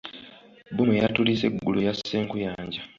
Bbomu 0.71 0.91
eyatulise 0.95 1.45
aggulo, 1.47 1.79
yasse 1.87 2.15
nkuyanja. 2.23 2.81